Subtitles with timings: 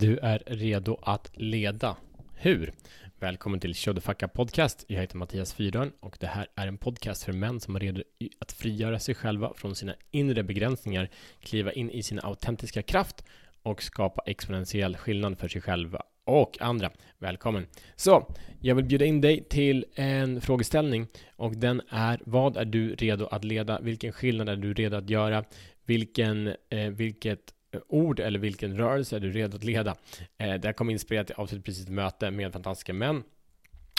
[0.00, 1.96] Du är redo att leda.
[2.36, 2.72] Hur?
[3.18, 4.84] Välkommen till Show the Podcast.
[4.88, 8.02] Jag heter Mattias Fyrdörn och det här är en podcast för män som är redo
[8.38, 11.10] att frigöra sig själva från sina inre begränsningar,
[11.40, 13.24] kliva in i sin autentiska kraft
[13.62, 16.90] och skapa exponentiell skillnad för sig själva och andra.
[17.18, 17.66] Välkommen!
[17.96, 21.06] Så, jag vill bjuda in dig till en frågeställning
[21.36, 23.80] och den är vad är du redo att leda?
[23.80, 25.44] Vilken skillnad är du redo att göra?
[25.84, 29.96] Vilken, eh, vilket Eh, ord eller vilken rörelse är du redo att leda?
[30.38, 33.22] Eh, det här kommer inspirerat till avslutet precis möte med fantastiska män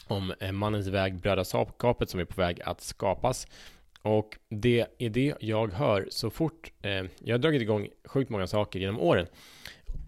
[0.08, 3.48] om eh, mannens väg, brödraskapet som är på väg att skapas.
[4.02, 8.48] Och det är det jag hör så fort, eh, jag har dragit igång sjukt många
[8.48, 9.28] saker genom åren.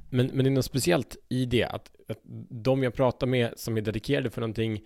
[0.09, 3.77] Men, men det är något speciellt i det, att, att de jag pratar med som
[3.77, 4.81] är dedikerade för någonting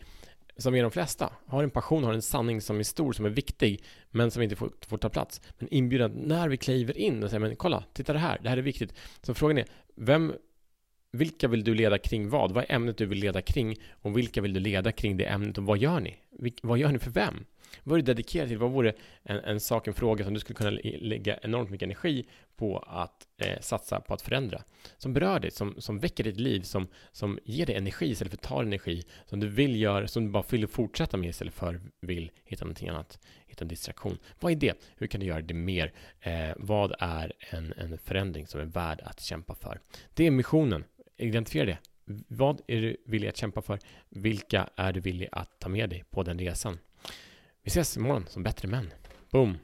[0.57, 3.29] som är de flesta, har en passion, har en sanning som är stor, som är
[3.29, 5.41] viktig, men som inte får, får ta plats.
[5.59, 8.57] Men inbjudan när vi kliver in och säger, men kolla, titta det här, det här
[8.57, 8.93] är viktigt.
[9.21, 9.65] Så frågan är,
[9.95, 10.34] vem,
[11.12, 12.51] vilka vill du leda kring vad?
[12.51, 13.75] Vad är ämnet du vill leda kring?
[13.89, 15.57] Och vilka vill du leda kring det ämnet?
[15.57, 16.15] Och vad gör ni?
[16.63, 17.45] vad gör ni för vem?
[17.84, 18.57] Vad är du dedikerad till?
[18.57, 22.26] Vad vore en, en sak, en fråga som du skulle kunna lägga enormt mycket energi
[22.55, 24.63] på att eh, satsa på att förändra?
[24.98, 28.38] Som berör dig, som, som väcker ditt liv, som, som ger dig energi istället för
[28.38, 32.32] tar energi, som du vill göra, som du bara vill fortsätta med istället för vill
[32.45, 34.18] hitta någonting annat, hitta en distraktion.
[34.40, 34.73] Vad är det?
[34.95, 35.93] Hur kan du göra det mer?
[36.20, 39.79] Eh, vad är en, en förändring som är värd att kämpa för?
[40.13, 40.84] Det är missionen.
[41.18, 41.77] Identifiera det.
[42.27, 43.79] Vad är du villig att kämpa för?
[44.10, 46.79] Vilka är du villig att ta med dig på den resan?
[47.68, 48.93] Vi ses imorgon som bättre män.
[49.32, 49.57] Boom!